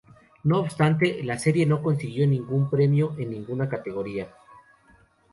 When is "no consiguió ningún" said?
1.67-2.71